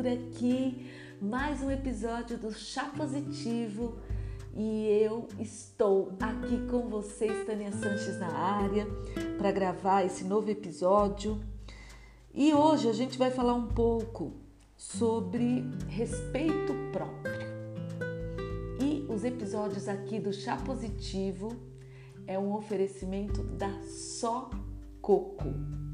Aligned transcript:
por 0.00 0.08
aqui. 0.08 0.90
Mais 1.20 1.60
um 1.62 1.70
episódio 1.70 2.38
do 2.38 2.50
Chá 2.54 2.86
Positivo 2.96 3.98
e 4.56 4.86
eu 4.86 5.28
estou 5.38 6.16
aqui 6.18 6.66
com 6.70 6.88
vocês, 6.88 7.44
Tânia 7.44 7.70
Sanches, 7.70 8.18
na 8.18 8.32
área, 8.32 8.86
para 9.36 9.52
gravar 9.52 10.02
esse 10.02 10.24
novo 10.24 10.50
episódio. 10.50 11.38
E 12.32 12.54
hoje 12.54 12.88
a 12.88 12.94
gente 12.94 13.18
vai 13.18 13.30
falar 13.30 13.52
um 13.52 13.66
pouco 13.66 14.32
sobre 14.74 15.66
respeito 15.86 16.72
próprio. 16.90 17.50
E 18.80 19.04
os 19.06 19.22
episódios 19.22 19.86
aqui 19.86 20.18
do 20.18 20.32
Chá 20.32 20.56
Positivo 20.56 21.54
é 22.26 22.38
um 22.38 22.54
oferecimento 22.54 23.42
da 23.42 23.82
Só 23.82 24.48
Coco. 25.02 25.89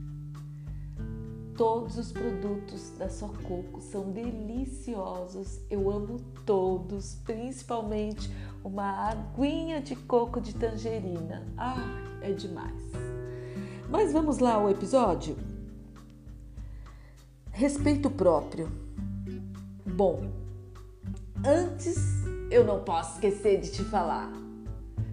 Todos 1.57 1.97
os 1.97 2.13
produtos 2.13 2.91
da 2.99 3.09
Só 3.09 3.29
Coco 3.29 3.81
são 3.81 4.11
deliciosos, 4.11 5.59
eu 5.71 5.91
amo 5.91 6.21
todos, 6.45 7.15
principalmente 7.25 8.31
uma 8.63 9.09
aguinha 9.09 9.81
de 9.81 9.97
coco 9.97 10.39
de 10.39 10.55
tangerina. 10.55 11.47
Ah, 11.57 11.79
é 12.21 12.33
demais. 12.33 12.83
Mas 13.89 14.13
vamos 14.13 14.39
lá 14.39 14.55
ao 14.55 14.69
episódio? 14.69 15.35
Respeito 17.53 18.11
próprio. 18.11 18.71
Bom, 19.87 20.31
antes 21.43 21.97
eu 22.51 22.67
não 22.67 22.85
posso 22.85 23.15
esquecer 23.15 23.63
de 23.63 23.71
te 23.71 23.83
falar. 23.83 24.31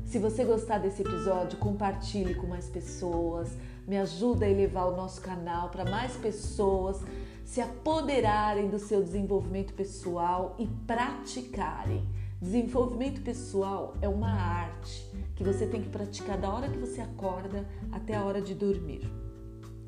Se 0.04 0.20
você 0.20 0.44
gostar 0.44 0.80
desse 0.80 1.04
episódio, 1.04 1.58
compartilhe 1.58 2.36
com 2.36 2.48
mais 2.48 2.68
pessoas 2.68 3.50
me 3.88 3.98
ajuda 3.98 4.46
a 4.46 4.50
elevar 4.50 4.88
o 4.88 4.96
nosso 4.96 5.22
canal 5.22 5.70
para 5.70 5.86
mais 5.86 6.16
pessoas 6.16 7.02
se 7.44 7.62
apoderarem 7.62 8.70
do 8.70 8.80
seu 8.80 9.04
desenvolvimento 9.04 9.74
pessoal 9.74 10.56
e 10.58 10.66
praticarem. 10.88 12.08
Desenvolvimento 12.42 13.22
pessoal 13.22 13.96
é 14.02 14.08
uma 14.08 14.32
arte 14.32 15.10
que 15.36 15.44
você 15.44 15.66
tem 15.66 15.82
que 15.82 15.90
praticar 15.90 16.38
da 16.38 16.50
hora 16.50 16.70
que 16.70 16.78
você 16.78 17.02
acorda 17.02 17.66
até 17.92 18.16
a 18.16 18.24
hora 18.24 18.42
de 18.42 18.54
dormir. 18.54 19.10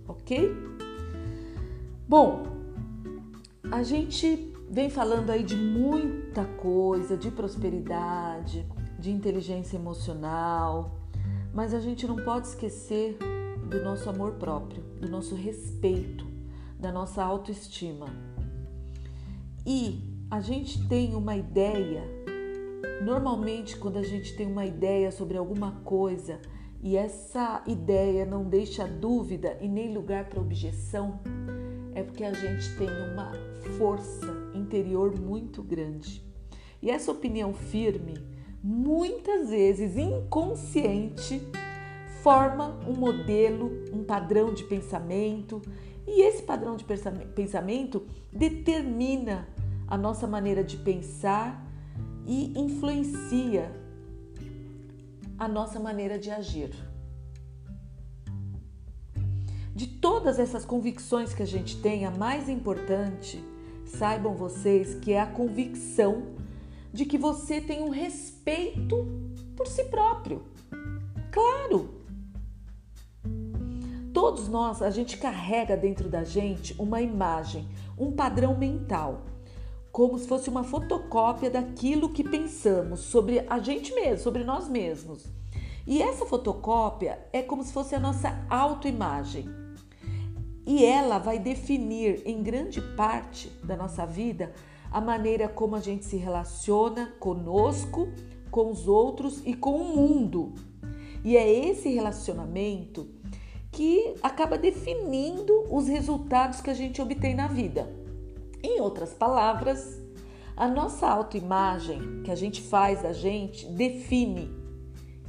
Ok? 0.08 0.54
Bom, 2.08 2.44
a 3.72 3.82
gente 3.84 4.54
vem 4.70 4.90
falando 4.90 5.32
aí 5.32 5.44
de 5.44 5.56
muita 5.56 6.46
coisa, 6.46 7.18
de 7.18 7.32
prosperidade, 7.32 8.66
de 9.00 9.12
inteligência 9.12 9.76
emocional, 9.76 11.00
mas 11.54 11.74
a 11.74 11.80
gente 11.80 12.08
não 12.08 12.18
pode 12.18 12.48
esquecer 12.48 13.18
do 13.70 13.84
nosso 13.84 14.10
amor 14.10 14.34
próprio, 14.34 14.84
do 15.00 15.10
nosso 15.10 15.36
respeito, 15.36 16.26
da 16.80 16.92
nossa 16.92 17.24
autoestima. 17.24 18.08
E 19.66 20.02
a 20.30 20.40
gente 20.40 20.88
tem 20.88 21.16
uma 21.16 21.36
ideia, 21.36 22.04
normalmente 23.04 23.78
quando 23.78 23.98
a 23.98 24.04
gente 24.04 24.36
tem 24.36 24.48
uma 24.48 24.66
ideia 24.66 25.12
sobre 25.12 25.38
alguma 25.38 25.72
coisa 25.84 26.40
e 26.82 26.96
essa 26.96 27.64
ideia 27.66 28.26
não 28.26 28.44
deixa 28.44 28.88
dúvida 28.88 29.58
e 29.60 29.68
nem 29.68 29.94
lugar 29.94 30.26
para 30.26 30.40
objeção, 30.40 31.20
é 31.96 32.04
porque 32.04 32.24
a 32.24 32.34
gente 32.34 32.78
tem 32.78 32.90
uma 33.12 33.32
força 33.78 34.28
interior 34.54 35.20
muito 35.20 35.64
grande. 35.64 36.24
E 36.82 36.92
essa 36.92 37.12
opinião 37.12 37.54
firme, 37.54 38.14
muitas 38.62 39.50
vezes 39.50 39.98
inconsciente, 39.98 41.42
forma 42.26 42.80
um 42.88 42.94
modelo, 42.94 43.84
um 43.94 44.04
padrão 44.04 44.52
de 44.52 44.64
pensamento, 44.64 45.62
e 46.08 46.24
esse 46.24 46.42
padrão 46.42 46.76
de 46.76 46.84
pensamento 47.36 48.08
determina 48.34 49.48
a 49.88 49.96
nossa 49.96 50.26
maneira 50.26 50.64
de 50.64 50.76
pensar 50.76 51.64
e 52.26 52.52
influencia 52.60 53.72
a 55.38 55.48
nossa 55.48 55.80
maneira 55.80 56.18
de 56.18 56.32
agir. 56.32 56.72
De 59.76 59.86
todas 59.86 60.40
essas 60.40 60.66
convicções 60.66 61.32
que 61.32 61.44
a 61.44 61.48
gente 61.48 61.80
tem, 61.80 62.06
a 62.08 62.12
mais 62.12 62.50
importante, 62.50 63.40
saibam 63.86 64.34
vocês 64.34 64.96
que 64.96 65.14
é 65.14 65.22
a 65.22 65.28
convicção 65.28 66.24
de 66.92 67.06
que 67.06 67.20
você 67.20 67.62
tem 67.62 67.84
um 67.84 67.92
respeito 67.92 69.06
por 69.56 69.68
si 69.68 69.84
próprio. 69.84 70.42
Claro, 71.32 72.04
Todos 74.16 74.48
nós, 74.48 74.82
a 74.82 74.90
gente 74.90 75.18
carrega 75.18 75.76
dentro 75.76 76.08
da 76.08 76.24
gente 76.24 76.74
uma 76.80 77.02
imagem, 77.02 77.68
um 77.98 78.14
padrão 78.14 78.58
mental, 78.58 79.24
como 79.92 80.18
se 80.18 80.26
fosse 80.26 80.50
uma 80.50 80.64
fotocópia 80.64 81.50
daquilo 81.50 82.08
que 82.08 82.24
pensamos 82.24 83.02
sobre 83.02 83.46
a 83.50 83.60
gente 83.60 83.94
mesmo, 83.94 84.24
sobre 84.24 84.46
nós 84.46 84.70
mesmos. 84.70 85.26
E 85.86 86.02
essa 86.02 86.26
fotocópia 86.26 87.28
é 87.34 87.42
como 87.42 87.62
se 87.62 87.74
fosse 87.74 87.94
a 87.94 88.00
nossa 88.00 88.42
autoimagem. 88.50 89.50
E 90.66 90.86
ela 90.86 91.18
vai 91.18 91.38
definir 91.38 92.22
em 92.26 92.42
grande 92.42 92.80
parte 92.96 93.50
da 93.66 93.76
nossa 93.76 94.06
vida 94.06 94.54
a 94.90 95.02
maneira 95.02 95.50
como 95.50 95.76
a 95.76 95.82
gente 95.82 96.06
se 96.06 96.16
relaciona 96.16 97.14
conosco, 97.20 98.08
com 98.50 98.72
os 98.72 98.88
outros 98.88 99.42
e 99.46 99.54
com 99.54 99.76
o 99.76 99.94
mundo. 99.94 100.54
E 101.22 101.36
é 101.36 101.68
esse 101.68 101.90
relacionamento 101.90 103.10
que 103.76 104.16
acaba 104.24 104.58
definindo 104.58 105.66
os 105.70 105.90
resultados 105.90 106.62
que 106.62 106.70
a 106.70 106.74
gente 106.74 107.02
obtém 107.02 107.36
na 107.36 107.46
vida. 107.46 107.94
Em 108.64 108.80
outras 108.80 109.14
palavras, 109.14 110.02
a 110.56 110.66
nossa 110.66 111.06
autoimagem 111.06 112.22
que 112.24 112.32
a 112.32 112.36
gente 112.36 112.62
faz 112.62 113.02
da 113.02 113.12
gente 113.12 113.66
define 113.68 114.50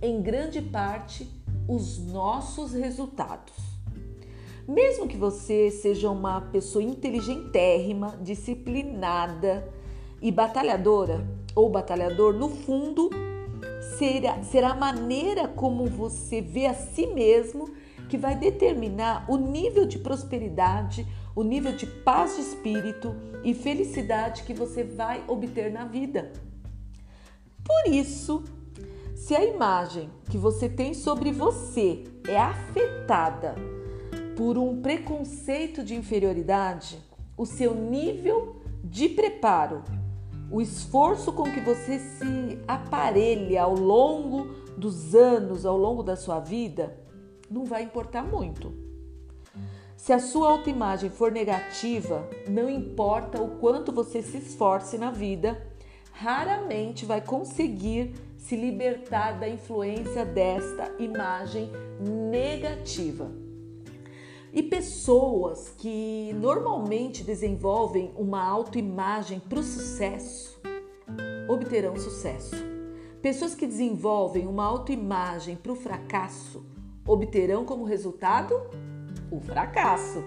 em 0.00 0.22
grande 0.22 0.62
parte 0.62 1.28
os 1.66 1.98
nossos 1.98 2.72
resultados. 2.72 3.52
Mesmo 4.68 5.08
que 5.08 5.16
você 5.16 5.68
seja 5.68 6.08
uma 6.08 6.40
pessoa 6.40 6.84
inteligentérrima, 6.84 8.16
disciplinada 8.22 9.68
e 10.22 10.30
batalhadora 10.30 11.26
ou 11.52 11.68
batalhador, 11.68 12.32
no 12.34 12.48
fundo 12.48 13.10
será, 13.98 14.40
será 14.44 14.70
a 14.70 14.76
maneira 14.76 15.48
como 15.48 15.86
você 15.86 16.40
vê 16.40 16.66
a 16.66 16.74
si 16.74 17.08
mesmo 17.08 17.74
que 18.08 18.16
vai 18.16 18.36
determinar 18.36 19.24
o 19.28 19.36
nível 19.36 19.86
de 19.86 19.98
prosperidade, 19.98 21.06
o 21.34 21.42
nível 21.42 21.72
de 21.72 21.86
paz 21.86 22.36
de 22.36 22.42
espírito 22.42 23.14
e 23.44 23.52
felicidade 23.54 24.42
que 24.42 24.54
você 24.54 24.84
vai 24.84 25.22
obter 25.26 25.72
na 25.72 25.84
vida. 25.84 26.32
Por 27.64 27.92
isso, 27.92 28.44
se 29.14 29.34
a 29.34 29.44
imagem 29.44 30.08
que 30.30 30.38
você 30.38 30.68
tem 30.68 30.94
sobre 30.94 31.32
você 31.32 32.04
é 32.28 32.38
afetada 32.38 33.54
por 34.36 34.56
um 34.56 34.80
preconceito 34.80 35.82
de 35.82 35.94
inferioridade, 35.94 36.98
o 37.36 37.44
seu 37.44 37.74
nível 37.74 38.56
de 38.84 39.08
preparo, 39.08 39.82
o 40.50 40.60
esforço 40.60 41.32
com 41.32 41.50
que 41.52 41.60
você 41.60 41.98
se 41.98 42.58
aparelha 42.68 43.62
ao 43.62 43.74
longo 43.74 44.46
dos 44.76 45.14
anos, 45.14 45.66
ao 45.66 45.76
longo 45.76 46.02
da 46.02 46.14
sua 46.14 46.38
vida, 46.38 46.96
não 47.50 47.64
vai 47.64 47.82
importar 47.82 48.22
muito. 48.22 48.72
Se 49.96 50.12
a 50.12 50.18
sua 50.18 50.50
autoimagem 50.50 51.10
for 51.10 51.32
negativa, 51.32 52.28
não 52.48 52.68
importa 52.68 53.42
o 53.42 53.56
quanto 53.58 53.92
você 53.92 54.22
se 54.22 54.38
esforce 54.38 54.98
na 54.98 55.10
vida, 55.10 55.60
raramente 56.12 57.04
vai 57.04 57.20
conseguir 57.20 58.14
se 58.36 58.54
libertar 58.54 59.40
da 59.40 59.48
influência 59.48 60.24
desta 60.24 60.94
imagem 60.98 61.70
negativa. 62.30 63.30
E 64.52 64.62
pessoas 64.62 65.74
que 65.76 66.32
normalmente 66.34 67.24
desenvolvem 67.24 68.12
uma 68.16 68.42
autoimagem 68.42 69.40
para 69.40 69.58
o 69.58 69.62
sucesso 69.62 70.56
obterão 71.48 71.96
sucesso. 71.96 72.56
Pessoas 73.22 73.54
que 73.54 73.66
desenvolvem 73.66 74.46
uma 74.46 74.64
autoimagem 74.64 75.56
para 75.56 75.72
o 75.72 75.76
fracasso 75.76 76.64
obterão 77.06 77.64
como 77.64 77.84
resultado 77.84 78.54
o 79.30 79.40
fracasso. 79.40 80.22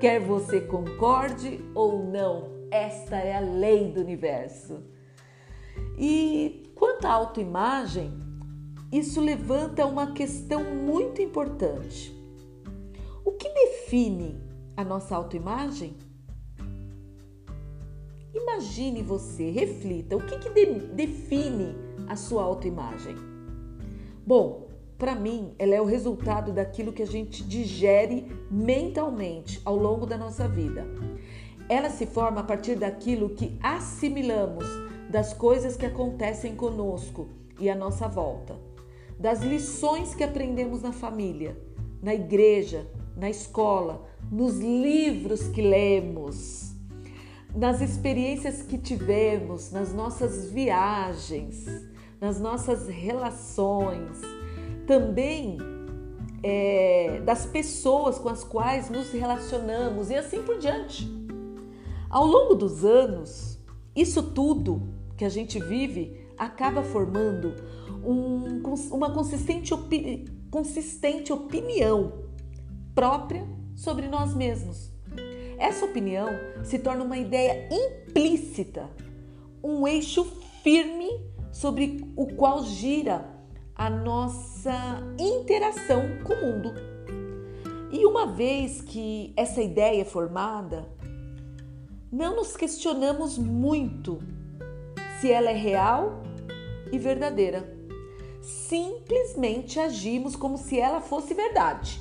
Quer 0.00 0.20
você 0.20 0.60
concorde 0.60 1.60
ou 1.74 2.04
não, 2.04 2.48
esta 2.70 3.16
é 3.16 3.36
a 3.36 3.40
lei 3.40 3.90
do 3.90 4.00
universo. 4.00 4.82
E 5.98 6.70
quanto 6.74 7.06
à 7.06 7.12
autoimagem, 7.12 8.12
isso 8.92 9.20
levanta 9.20 9.84
uma 9.84 10.12
questão 10.12 10.62
muito 10.64 11.20
importante. 11.20 12.16
O 13.24 13.32
que 13.32 13.48
define 13.48 14.40
a 14.76 14.84
nossa 14.84 15.14
autoimagem? 15.14 15.96
Imagine 18.32 19.02
você, 19.02 19.50
reflita, 19.50 20.16
o 20.16 20.24
que, 20.24 20.38
que 20.38 20.50
de, 20.50 20.86
define 20.94 21.74
a 22.06 22.16
sua 22.16 22.44
autoimagem? 22.44 23.16
Bom, 24.26 24.67
para 24.98 25.14
mim, 25.14 25.54
ela 25.58 25.76
é 25.76 25.80
o 25.80 25.84
resultado 25.84 26.52
daquilo 26.52 26.92
que 26.92 27.04
a 27.04 27.06
gente 27.06 27.44
digere 27.44 28.26
mentalmente 28.50 29.62
ao 29.64 29.76
longo 29.76 30.04
da 30.04 30.18
nossa 30.18 30.48
vida. 30.48 30.84
Ela 31.68 31.88
se 31.88 32.04
forma 32.04 32.40
a 32.40 32.44
partir 32.44 32.74
daquilo 32.74 33.30
que 33.30 33.56
assimilamos 33.62 34.66
das 35.08 35.32
coisas 35.32 35.76
que 35.76 35.86
acontecem 35.86 36.56
conosco 36.56 37.28
e 37.60 37.70
à 37.70 37.76
nossa 37.76 38.08
volta, 38.08 38.56
das 39.16 39.40
lições 39.40 40.14
que 40.16 40.24
aprendemos 40.24 40.82
na 40.82 40.92
família, 40.92 41.56
na 42.02 42.14
igreja, 42.14 42.86
na 43.16 43.30
escola, 43.30 44.04
nos 44.30 44.58
livros 44.58 45.46
que 45.48 45.62
lemos, 45.62 46.72
nas 47.54 47.80
experiências 47.80 48.62
que 48.62 48.76
tivemos, 48.76 49.70
nas 49.70 49.94
nossas 49.94 50.50
viagens, 50.50 51.66
nas 52.20 52.40
nossas 52.40 52.88
relações, 52.88 54.37
também 54.88 55.58
é, 56.42 57.20
das 57.22 57.44
pessoas 57.44 58.18
com 58.18 58.30
as 58.30 58.42
quais 58.42 58.88
nos 58.88 59.12
relacionamos 59.12 60.08
e 60.08 60.14
assim 60.14 60.42
por 60.42 60.58
diante. 60.58 61.06
Ao 62.08 62.26
longo 62.26 62.54
dos 62.54 62.86
anos, 62.86 63.58
isso 63.94 64.22
tudo 64.22 64.88
que 65.14 65.26
a 65.26 65.28
gente 65.28 65.60
vive 65.60 66.26
acaba 66.38 66.82
formando 66.82 67.54
um, 68.02 68.62
uma 68.90 69.10
consistente, 69.10 69.74
opi 69.74 70.24
consistente 70.50 71.30
opinião 71.30 72.24
própria 72.94 73.46
sobre 73.76 74.08
nós 74.08 74.34
mesmos. 74.34 74.90
Essa 75.58 75.84
opinião 75.84 76.28
se 76.64 76.78
torna 76.78 77.04
uma 77.04 77.18
ideia 77.18 77.68
implícita, 77.70 78.88
um 79.62 79.86
eixo 79.86 80.24
firme 80.62 81.10
sobre 81.52 82.10
o 82.16 82.28
qual 82.28 82.64
gira 82.64 83.37
a 83.78 83.88
nossa 83.88 85.00
interação 85.16 86.02
com 86.24 86.34
o 86.34 86.46
mundo. 86.46 86.74
E 87.92 88.04
uma 88.04 88.26
vez 88.26 88.82
que 88.82 89.32
essa 89.36 89.62
ideia 89.62 90.02
é 90.02 90.04
formada, 90.04 90.88
não 92.10 92.34
nos 92.34 92.56
questionamos 92.56 93.38
muito 93.38 94.18
se 95.20 95.30
ela 95.30 95.50
é 95.50 95.56
real 95.56 96.22
e 96.90 96.98
verdadeira. 96.98 97.72
Simplesmente 98.42 99.78
agimos 99.78 100.34
como 100.34 100.58
se 100.58 100.80
ela 100.80 101.00
fosse 101.00 101.32
verdade. 101.32 102.00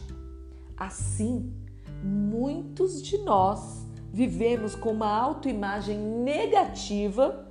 Assim, 0.76 1.54
muitos 2.04 3.04
de 3.04 3.20
nós 3.20 3.86
vivemos 4.12 4.74
com 4.74 4.92
uma 4.92 5.16
autoimagem 5.16 5.98
negativa 5.98 7.48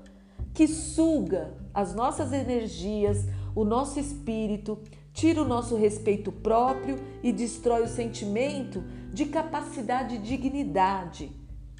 que 0.52 0.66
suga 0.66 1.54
as 1.72 1.94
nossas 1.94 2.32
energias, 2.32 3.26
o 3.56 3.64
nosso 3.64 3.98
espírito, 3.98 4.78
tira 5.14 5.40
o 5.40 5.48
nosso 5.48 5.76
respeito 5.76 6.30
próprio 6.30 6.98
e 7.22 7.32
destrói 7.32 7.84
o 7.84 7.88
sentimento 7.88 8.84
de 9.10 9.24
capacidade 9.24 10.16
e 10.16 10.18
dignidade 10.18 11.32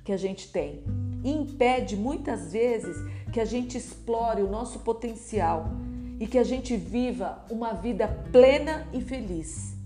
que 0.03 0.11
a 0.11 0.17
gente 0.17 0.51
tem. 0.51 0.83
E 1.23 1.31
impede 1.31 1.95
muitas 1.95 2.53
vezes 2.53 2.97
que 3.31 3.39
a 3.39 3.45
gente 3.45 3.77
explore 3.77 4.41
o 4.41 4.51
nosso 4.51 4.79
potencial 4.79 5.67
e 6.19 6.27
que 6.27 6.39
a 6.39 6.45
gente 6.45 6.75
viva 6.79 7.45
uma 7.51 7.75
vida 7.75 8.09
plena 8.33 8.89
e 8.91 9.03
feliz. 9.03 9.77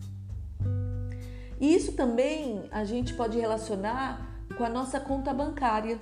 E 1.60 1.74
isso 1.74 1.92
também 1.92 2.68
a 2.70 2.84
gente 2.84 3.14
pode 3.14 3.36
relacionar 3.36 4.44
com 4.56 4.62
a 4.62 4.68
nossa 4.68 5.00
conta 5.00 5.34
bancária. 5.34 5.98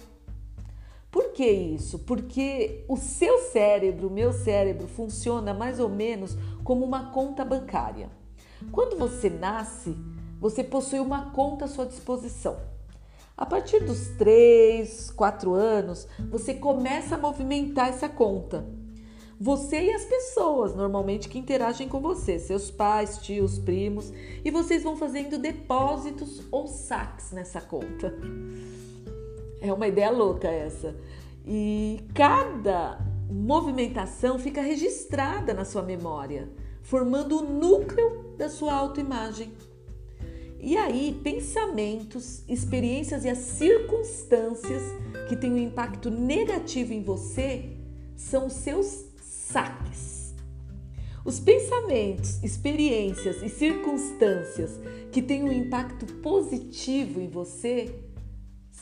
Por 1.11 1.33
que 1.33 1.51
isso? 1.51 2.01
Porque 2.01 2.85
o 2.87 2.97
seu 2.97 3.39
cérebro, 3.51 4.09
o 4.09 4.13
meu 4.13 4.33
cérebro, 4.33 4.87
funciona 4.87 5.55
mais 5.55 5.81
ou 5.81 5.89
menos 5.89 6.37
como 6.63 6.85
uma 6.85 7.11
conta 7.11 7.45
bancária. 7.45 8.11
Quando 8.71 8.99
você 8.99 9.31
nasce, 9.31 9.97
você 10.41 10.63
possui 10.63 11.01
uma 11.01 11.31
conta 11.31 11.65
à 11.65 11.69
sua 11.69 11.87
disposição. 11.87 12.59
A 13.37 13.47
partir 13.47 13.85
dos 13.85 14.09
3, 14.19 15.13
4 15.13 15.55
anos, 15.55 16.09
você 16.29 16.55
começa 16.55 17.15
a 17.15 17.19
movimentar 17.19 17.89
essa 17.89 18.09
conta. 18.09 18.67
Você 19.41 19.81
e 19.85 19.93
as 19.93 20.05
pessoas 20.05 20.75
normalmente 20.75 21.29
que 21.29 21.39
interagem 21.39 21.89
com 21.89 22.01
você, 22.01 22.41
seus 22.41 22.73
pais, 22.73 23.19
tios, 23.19 23.57
primos, 23.57 24.13
e 24.45 24.51
vocês 24.51 24.83
vão 24.83 24.97
fazendo 24.97 25.39
depósitos 25.39 26.43
ou 26.51 26.67
saques 26.67 27.31
nessa 27.31 27.61
conta. 27.61 28.13
É 29.61 29.73
uma 29.73 29.89
ideia 29.89 30.11
louca 30.11 30.49
essa. 30.49 30.97
E 31.47 32.05
cada 32.15 32.99
movimentação 33.31 34.39
fica 34.39 34.61
registrada 34.61 35.53
na 35.53 35.65
sua 35.65 35.83
memória, 35.83 36.49
formando 36.83 37.39
o 37.39 37.43
núcleo 37.43 38.35
da 38.37 38.49
sua 38.49 38.73
autoimagem. 38.75 39.53
E 40.61 40.77
aí, 40.77 41.19
pensamentos, 41.23 42.43
experiências 42.49 43.25
e 43.25 43.29
as 43.29 43.39
circunstâncias 43.39 44.83
que 45.29 45.37
têm 45.37 45.53
um 45.53 45.59
impacto 45.59 46.11
negativo 46.11 46.93
em 46.93 47.03
você 47.03 47.77
são 48.17 48.47
os 48.47 48.55
seus 48.55 49.05
saques. 49.21 50.35
Os 51.25 51.39
pensamentos, 51.39 52.43
experiências 52.43 53.43
e 53.43 53.49
circunstâncias 53.49 54.81
que 55.13 55.23
têm 55.23 55.45
um 55.45 55.53
impacto 55.53 56.07
positivo 56.15 57.21
em 57.21 57.29
você 57.29 57.95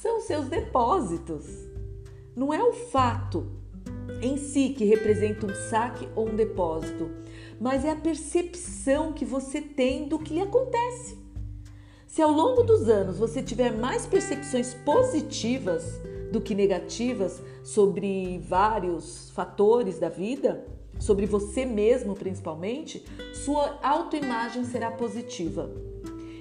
são 0.07 0.21
seus 0.21 0.47
depósitos. 0.47 1.45
Não 2.37 2.55
é 2.55 2.63
o 2.63 2.73
fato 2.73 3.49
em 4.23 4.37
si 4.37 4.69
que 4.69 4.85
representa 4.85 5.47
um 5.47 5.55
saque 5.69 6.09
ou 6.15 6.29
um 6.29 6.37
depósito, 6.37 7.11
mas 7.61 7.85
é 7.85 7.91
a 7.91 7.97
percepção 7.97 9.13
que 9.13 9.25
você 9.25 9.61
tem 9.61 10.07
do 10.07 10.17
que 10.17 10.33
lhe 10.33 10.41
acontece. 10.41 11.19
Se 12.07 12.23
ao 12.23 12.31
longo 12.31 12.63
dos 12.63 12.89
anos 12.89 13.19
você 13.19 13.43
tiver 13.43 13.73
mais 13.73 14.07
percepções 14.07 14.75
positivas 14.75 16.01
do 16.31 16.41
que 16.41 16.55
negativas 16.55 17.43
sobre 17.65 18.39
vários 18.47 19.31
fatores 19.31 19.99
da 19.99 20.09
vida, 20.09 20.65
sobre 21.01 21.27
você 21.27 21.67
mesmo 21.67 22.15
principalmente, 22.15 23.05
sua 23.35 23.81
autoimagem 23.83 24.65
será 24.65 24.89
positiva. 24.93 25.69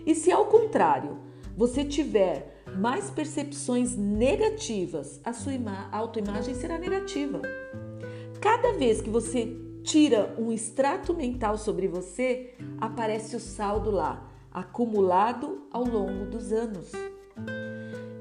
E 0.06 0.14
se 0.14 0.32
ao 0.32 0.46
contrário, 0.46 1.18
você 1.58 1.84
tiver 1.84 2.55
mais 2.78 3.10
percepções 3.10 3.96
negativas, 3.96 5.20
a 5.24 5.34
sua 5.34 5.54
autoimagem 5.92 6.54
será 6.54 6.78
negativa. 6.78 7.42
Cada 8.42 8.74
vez 8.74 9.02
que 9.02 9.10
você 9.10 9.58
tira 9.84 10.36
um 10.38 10.52
extrato 10.52 11.14
mental 11.14 11.58
sobre 11.58 11.88
você, 11.88 12.54
aparece 12.80 13.36
o 13.36 13.40
saldo 13.40 13.92
lá, 13.92 14.30
acumulado 14.52 15.68
ao 15.72 15.84
longo 15.84 16.26
dos 16.26 16.52
anos. 16.52 16.92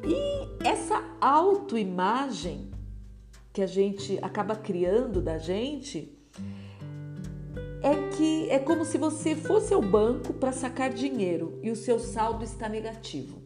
E 0.07 0.67
essa 0.67 1.03
autoimagem 1.21 2.71
que 3.53 3.63
a 3.63 3.67
gente 3.67 4.19
acaba 4.21 4.55
criando 4.55 5.21
da 5.21 5.39
gente 5.39 6.13
é 7.83 8.09
que 8.17 8.49
é 8.51 8.59
como 8.59 8.85
se 8.85 8.97
você 8.97 9.35
fosse 9.35 9.75
ao 9.75 9.83
banco 9.83 10.33
para 10.33 10.53
sacar 10.53 10.91
dinheiro 10.91 11.59
e 11.63 11.71
o 11.71 11.77
seu 11.77 11.99
saldo 11.99 12.43
está 12.43 12.69
negativo. 12.69 13.44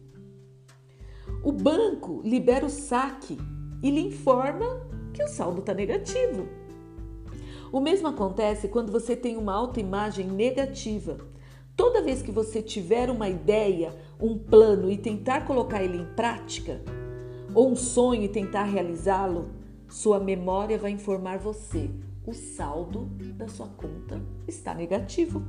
O 1.41 1.51
banco 1.51 2.21
libera 2.23 2.65
o 2.65 2.69
saque 2.69 3.37
e 3.81 3.89
lhe 3.89 4.01
informa 4.01 4.81
que 5.13 5.23
o 5.23 5.27
saldo 5.27 5.59
está 5.59 5.73
negativo. 5.73 6.47
O 7.71 7.79
mesmo 7.79 8.07
acontece 8.07 8.67
quando 8.67 8.91
você 8.91 9.15
tem 9.15 9.37
uma 9.37 9.53
autoimagem 9.53 10.27
negativa. 10.27 11.17
Toda 11.75 12.01
vez 12.01 12.21
que 12.21 12.31
você 12.31 12.61
tiver 12.61 13.09
uma 13.09 13.29
ideia, 13.29 13.95
um 14.19 14.37
plano 14.37 14.91
e 14.91 14.97
tentar 14.97 15.45
colocar 15.45 15.81
ele 15.81 15.97
em 15.97 16.05
prática, 16.13 16.81
ou 17.55 17.71
um 17.71 17.75
sonho 17.75 18.23
e 18.23 18.27
tentar 18.27 18.63
realizá-lo, 18.63 19.49
sua 19.87 20.19
memória 20.19 20.77
vai 20.77 20.91
informar 20.91 21.37
você: 21.37 21.89
o 22.25 22.33
saldo 22.33 23.05
da 23.35 23.47
sua 23.47 23.67
conta 23.67 24.21
está 24.47 24.73
negativo. 24.73 25.41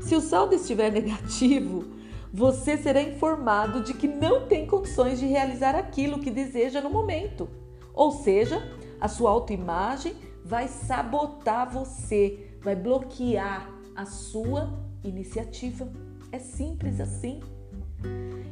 Se 0.00 0.14
o 0.14 0.20
saldo 0.20 0.54
estiver 0.54 0.90
negativo, 0.92 1.84
você 2.32 2.78
será 2.78 3.02
informado 3.02 3.82
de 3.82 3.92
que 3.92 4.08
não 4.08 4.46
tem 4.46 4.66
condições 4.66 5.20
de 5.20 5.26
realizar 5.26 5.74
aquilo 5.74 6.18
que 6.18 6.30
deseja 6.30 6.80
no 6.80 6.88
momento. 6.88 7.48
Ou 7.92 8.10
seja, 8.10 8.62
a 8.98 9.06
sua 9.06 9.30
autoimagem 9.30 10.14
vai 10.42 10.66
sabotar 10.66 11.70
você, 11.70 12.56
vai 12.62 12.74
bloquear 12.74 13.70
a 13.94 14.06
sua 14.06 14.72
iniciativa. 15.04 15.86
É 16.30 16.38
simples 16.38 17.00
assim. 17.00 17.40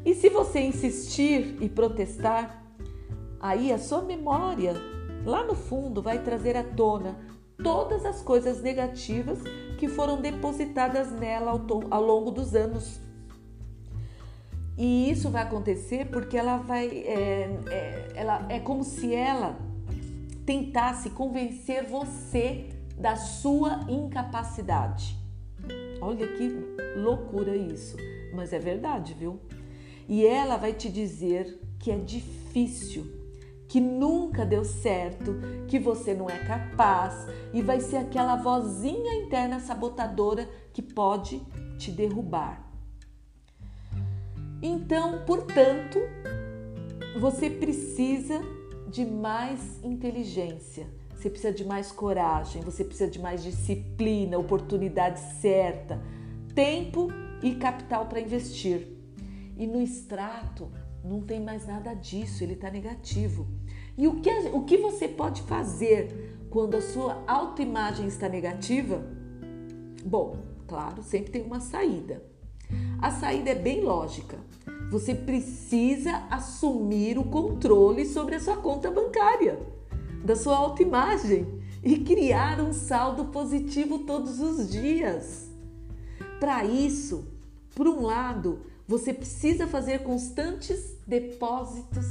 E 0.04 0.14
se 0.14 0.28
você 0.28 0.60
insistir 0.60 1.56
e 1.60 1.68
protestar, 1.68 2.62
aí 3.40 3.72
a 3.72 3.78
sua 3.78 4.02
memória 4.02 4.74
lá 5.24 5.42
no 5.42 5.54
fundo 5.54 6.02
vai 6.02 6.22
trazer 6.22 6.54
à 6.56 6.62
tona 6.62 7.18
todas 7.62 8.04
as 8.04 8.22
coisas 8.22 8.60
negativas 8.60 9.38
que 9.78 9.88
foram 9.88 10.20
depositadas 10.20 11.10
nela 11.12 11.52
ao, 11.52 11.60
ao 11.90 12.02
longo 12.02 12.30
dos 12.30 12.54
anos. 12.54 13.00
E 14.82 15.10
isso 15.10 15.28
vai 15.28 15.42
acontecer 15.42 16.06
porque 16.06 16.38
ela 16.38 16.56
vai. 16.56 16.86
É, 16.86 17.50
é, 17.68 18.12
ela, 18.14 18.46
é 18.48 18.58
como 18.58 18.82
se 18.82 19.14
ela 19.14 19.58
tentasse 20.46 21.10
convencer 21.10 21.86
você 21.86 22.70
da 22.96 23.14
sua 23.14 23.80
incapacidade. 23.90 25.14
Olha 26.00 26.26
que 26.28 26.50
loucura 26.96 27.54
isso, 27.54 27.94
mas 28.34 28.54
é 28.54 28.58
verdade, 28.58 29.12
viu? 29.12 29.38
E 30.08 30.24
ela 30.24 30.56
vai 30.56 30.72
te 30.72 30.88
dizer 30.88 31.60
que 31.78 31.90
é 31.90 31.98
difícil, 31.98 33.04
que 33.68 33.82
nunca 33.82 34.46
deu 34.46 34.64
certo, 34.64 35.34
que 35.68 35.78
você 35.78 36.14
não 36.14 36.30
é 36.30 36.38
capaz 36.38 37.26
e 37.52 37.60
vai 37.60 37.80
ser 37.80 37.98
aquela 37.98 38.36
vozinha 38.36 39.14
interna 39.16 39.60
sabotadora 39.60 40.48
que 40.72 40.80
pode 40.80 41.38
te 41.76 41.90
derrubar. 41.90 42.69
Então, 44.62 45.24
portanto, 45.24 45.98
você 47.18 47.48
precisa 47.48 48.40
de 48.88 49.06
mais 49.06 49.82
inteligência, 49.82 50.86
você 51.16 51.30
precisa 51.30 51.52
de 51.52 51.64
mais 51.64 51.90
coragem, 51.90 52.62
você 52.62 52.84
precisa 52.84 53.10
de 53.10 53.18
mais 53.18 53.42
disciplina, 53.42 54.38
oportunidade 54.38 55.18
certa, 55.40 56.00
tempo 56.54 57.08
e 57.42 57.54
capital 57.54 58.06
para 58.06 58.20
investir. 58.20 58.86
E 59.56 59.66
no 59.66 59.80
extrato 59.80 60.70
não 61.02 61.22
tem 61.22 61.40
mais 61.40 61.66
nada 61.66 61.94
disso, 61.94 62.44
ele 62.44 62.52
está 62.52 62.70
negativo. 62.70 63.46
E 63.96 64.06
o 64.06 64.20
que, 64.20 64.30
o 64.52 64.64
que 64.64 64.76
você 64.76 65.08
pode 65.08 65.42
fazer 65.42 66.38
quando 66.50 66.76
a 66.76 66.82
sua 66.82 67.22
autoimagem 67.26 68.06
está 68.06 68.28
negativa? 68.28 69.02
Bom, 70.04 70.36
claro, 70.66 71.02
sempre 71.02 71.30
tem 71.30 71.42
uma 71.42 71.60
saída. 71.60 72.29
A 73.00 73.10
saída 73.10 73.50
é 73.50 73.54
bem 73.54 73.82
lógica. 73.82 74.38
Você 74.90 75.14
precisa 75.14 76.26
assumir 76.30 77.16
o 77.16 77.24
controle 77.24 78.04
sobre 78.04 78.34
a 78.34 78.40
sua 78.40 78.56
conta 78.56 78.90
bancária, 78.90 79.58
da 80.22 80.36
sua 80.36 80.56
autoimagem 80.56 81.46
e 81.82 82.00
criar 82.00 82.60
um 82.60 82.74
saldo 82.74 83.26
positivo 83.26 84.00
todos 84.00 84.40
os 84.40 84.70
dias. 84.70 85.48
Para 86.38 86.64
isso, 86.64 87.26
por 87.74 87.88
um 87.88 88.02
lado, 88.02 88.60
você 88.86 89.14
precisa 89.14 89.66
fazer 89.66 90.00
constantes 90.00 90.94
depósitos 91.06 92.06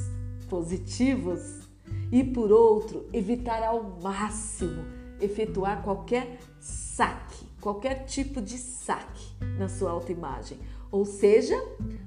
positivos 0.49 1.67
e, 2.11 2.23
por 2.23 2.51
outro, 2.51 3.05
evitar 3.13 3.61
ao 3.61 3.99
máximo 4.01 4.99
efetuar 5.21 5.83
qualquer 5.83 6.39
saque, 6.59 7.45
qualquer 7.61 8.05
tipo 8.05 8.41
de 8.41 8.57
saque 8.57 9.27
na 9.57 9.67
sua 9.67 9.91
autoimagem. 9.91 10.57
Ou 10.91 11.05
seja, 11.05 11.55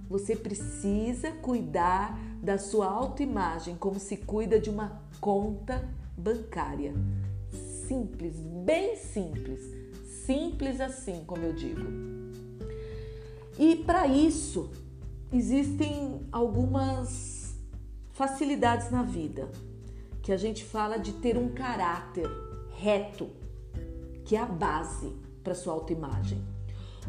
você 0.08 0.34
precisa 0.34 1.30
cuidar 1.30 2.18
da 2.42 2.58
sua 2.58 2.86
autoimagem 2.86 3.76
como 3.76 4.00
se 4.00 4.16
cuida 4.16 4.58
de 4.58 4.68
uma 4.68 5.00
conta 5.20 5.88
bancária. 6.16 6.92
Simples, 7.86 8.36
bem 8.64 8.96
simples. 8.96 9.60
Simples 10.26 10.80
assim, 10.80 11.22
como 11.26 11.44
eu 11.44 11.52
digo. 11.52 11.82
E 13.58 13.76
para 13.76 14.06
isso 14.06 14.70
existem 15.32 16.26
algumas 16.32 17.54
facilidades 18.10 18.90
na 18.90 19.02
vida, 19.02 19.48
que 20.22 20.32
a 20.32 20.36
gente 20.36 20.64
fala 20.64 20.98
de 20.98 21.12
ter 21.14 21.36
um 21.36 21.48
caráter 21.48 22.28
reto, 22.70 23.30
que 24.24 24.36
é 24.36 24.40
a 24.40 24.46
base 24.46 25.12
para 25.42 25.54
sua 25.54 25.72
autoimagem. 25.72 26.51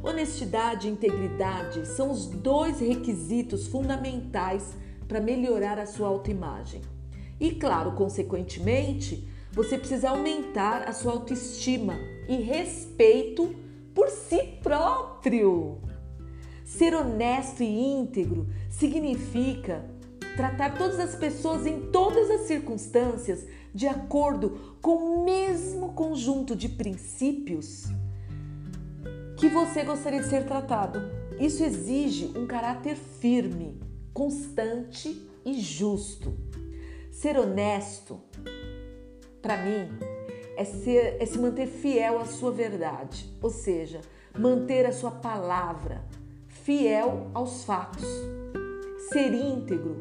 Honestidade 0.01 0.87
e 0.87 0.91
integridade 0.91 1.87
são 1.87 2.11
os 2.11 2.27
dois 2.27 2.79
requisitos 2.79 3.67
fundamentais 3.67 4.73
para 5.07 5.21
melhorar 5.21 5.77
a 5.77 5.85
sua 5.85 6.07
autoimagem. 6.07 6.81
E 7.39 7.51
claro, 7.51 7.91
consequentemente, 7.93 9.27
você 9.51 9.77
precisa 9.77 10.09
aumentar 10.09 10.89
a 10.89 10.93
sua 10.93 11.11
autoestima 11.11 11.93
e 12.27 12.37
respeito 12.37 13.55
por 13.93 14.09
si 14.09 14.41
próprio. 14.63 15.77
Ser 16.65 16.95
honesto 16.95 17.61
e 17.61 17.67
íntegro 17.67 18.47
significa 18.69 19.85
tratar 20.35 20.75
todas 20.75 20.99
as 20.99 21.15
pessoas 21.15 21.67
em 21.67 21.91
todas 21.91 22.29
as 22.31 22.41
circunstâncias 22.41 23.45
de 23.73 23.87
acordo 23.87 24.77
com 24.81 24.95
o 24.95 25.25
mesmo 25.25 25.93
conjunto 25.93 26.55
de 26.55 26.67
princípios 26.67 27.85
que 29.43 29.49
você 29.49 29.83
gostaria 29.83 30.21
de 30.21 30.29
ser 30.29 30.45
tratado. 30.45 31.01
Isso 31.37 31.65
exige 31.65 32.31
um 32.33 32.47
caráter 32.47 32.95
firme, 32.95 33.77
constante 34.13 35.29
e 35.43 35.59
justo. 35.59 36.33
Ser 37.11 37.37
honesto, 37.37 38.21
para 39.41 39.57
mim, 39.57 39.89
é, 40.55 40.63
ser, 40.63 41.17
é 41.19 41.25
se 41.25 41.37
manter 41.37 41.67
fiel 41.67 42.19
à 42.19 42.25
sua 42.25 42.53
verdade, 42.53 43.29
ou 43.41 43.49
seja, 43.49 43.99
manter 44.33 44.85
a 44.85 44.93
sua 44.93 45.11
palavra, 45.11 46.05
fiel 46.47 47.29
aos 47.33 47.65
fatos. 47.65 48.07
Ser 49.11 49.33
íntegro 49.33 49.99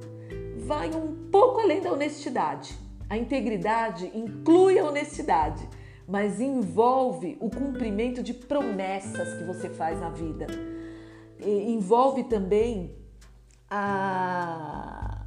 vai 0.58 0.88
um 0.94 1.28
pouco 1.32 1.58
além 1.58 1.80
da 1.80 1.92
honestidade. 1.92 2.78
A 3.11 3.18
integridade 3.18 4.08
inclui 4.14 4.78
a 4.78 4.84
honestidade, 4.84 5.68
mas 6.12 6.42
envolve 6.42 7.38
o 7.40 7.49
cumprimento 7.49 8.23
de 8.23 8.35
promessas 8.35 9.33
que 9.33 9.45
você 9.45 9.71
faz 9.71 9.99
na 9.99 10.11
vida. 10.11 10.47
E 11.40 11.73
envolve 11.73 12.25
também 12.25 12.95
a 13.71 15.26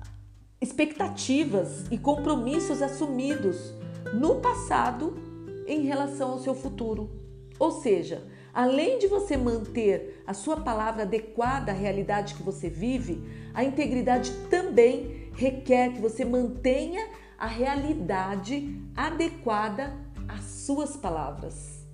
expectativas 0.61 1.85
e 1.89 1.97
compromissos 1.97 2.83
assumidos 2.83 3.73
no 4.13 4.35
passado 4.35 5.17
em 5.65 5.81
relação 5.81 6.33
ao 6.33 6.39
seu 6.39 6.53
futuro. 6.53 7.09
Ou 7.57 7.71
seja, 7.71 8.21
Além 8.53 8.99
de 8.99 9.07
você 9.07 9.35
manter 9.35 10.23
a 10.25 10.33
sua 10.33 10.61
palavra 10.61 11.01
adequada 11.03 11.73
à 11.73 11.75
realidade 11.75 12.35
que 12.35 12.41
você 12.41 12.69
vive, 12.69 13.21
a 13.53 13.65
integridade 13.65 14.31
também 14.49 15.29
requer 15.33 15.91
que 15.91 15.99
você 15.99 16.23
mantenha 16.23 17.05
a 17.37 17.47
realidade 17.47 18.81
adequada 18.95 20.04
suas 20.65 20.97
palavras. 20.97 21.85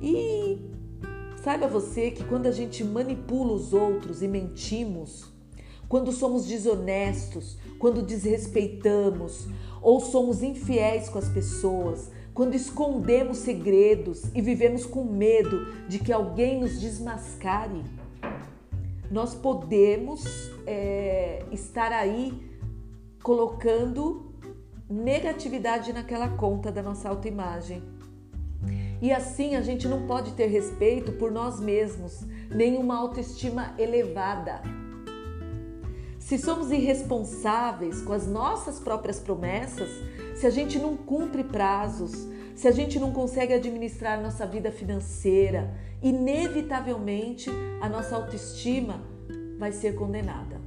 E 0.00 0.58
saiba 1.42 1.66
você 1.66 2.10
que 2.10 2.24
quando 2.24 2.46
a 2.46 2.52
gente 2.52 2.82
manipula 2.82 3.52
os 3.52 3.72
outros 3.72 4.22
e 4.22 4.28
mentimos, 4.28 5.30
quando 5.88 6.10
somos 6.10 6.46
desonestos, 6.46 7.58
quando 7.78 8.00
desrespeitamos 8.00 9.46
ou 9.82 10.00
somos 10.00 10.42
infiéis 10.42 11.08
com 11.08 11.18
as 11.18 11.28
pessoas, 11.28 12.10
quando 12.32 12.54
escondemos 12.54 13.38
segredos 13.38 14.24
e 14.34 14.40
vivemos 14.40 14.86
com 14.86 15.04
medo 15.04 15.66
de 15.86 15.98
que 15.98 16.12
alguém 16.12 16.60
nos 16.60 16.80
desmascare, 16.80 17.84
nós 19.10 19.34
podemos 19.34 20.24
é, 20.66 21.44
estar 21.52 21.92
aí 21.92 22.32
colocando 23.22 24.31
negatividade 24.92 25.92
naquela 25.92 26.28
conta 26.28 26.70
da 26.70 26.82
nossa 26.82 27.08
autoimagem. 27.08 27.82
E 29.00 29.10
assim 29.10 29.56
a 29.56 29.62
gente 29.62 29.88
não 29.88 30.06
pode 30.06 30.32
ter 30.32 30.46
respeito 30.46 31.12
por 31.12 31.32
nós 31.32 31.58
mesmos, 31.58 32.20
nem 32.50 32.76
uma 32.76 32.96
autoestima 32.96 33.74
elevada. 33.78 34.60
Se 36.18 36.38
somos 36.38 36.70
irresponsáveis 36.70 38.00
com 38.02 38.12
as 38.12 38.28
nossas 38.28 38.78
próprias 38.78 39.18
promessas, 39.18 39.90
se 40.36 40.46
a 40.46 40.50
gente 40.50 40.78
não 40.78 40.96
cumpre 40.96 41.42
prazos, 41.42 42.28
se 42.54 42.68
a 42.68 42.70
gente 42.70 43.00
não 43.00 43.10
consegue 43.12 43.54
administrar 43.54 44.22
nossa 44.22 44.46
vida 44.46 44.70
financeira, 44.70 45.74
inevitavelmente 46.00 47.50
a 47.80 47.88
nossa 47.88 48.14
autoestima 48.14 49.02
vai 49.58 49.72
ser 49.72 49.96
condenada. 49.96 50.61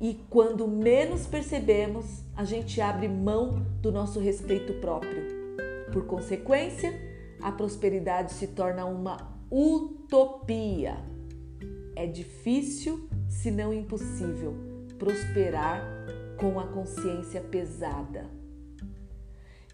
E 0.00 0.14
quando 0.30 0.66
menos 0.66 1.26
percebemos, 1.26 2.24
a 2.34 2.42
gente 2.42 2.80
abre 2.80 3.06
mão 3.06 3.66
do 3.82 3.92
nosso 3.92 4.18
respeito 4.18 4.72
próprio. 4.80 5.22
Por 5.92 6.06
consequência, 6.06 6.98
a 7.42 7.52
prosperidade 7.52 8.32
se 8.32 8.46
torna 8.46 8.86
uma 8.86 9.38
utopia. 9.50 10.96
É 11.94 12.06
difícil, 12.06 13.10
se 13.28 13.50
não 13.50 13.74
impossível, 13.74 14.54
prosperar 14.98 15.84
com 16.38 16.58
a 16.58 16.66
consciência 16.68 17.42
pesada. 17.42 18.24